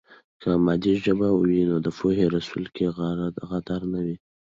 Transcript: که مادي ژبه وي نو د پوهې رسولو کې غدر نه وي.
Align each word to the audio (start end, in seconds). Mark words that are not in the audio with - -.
که 0.41 0.49
مادي 0.65 0.93
ژبه 1.03 1.29
وي 1.33 1.61
نو 1.69 1.77
د 1.85 1.87
پوهې 1.97 2.25
رسولو 2.35 2.69
کې 2.75 2.85
غدر 3.49 3.81
نه 3.93 3.99
وي. 4.05 4.15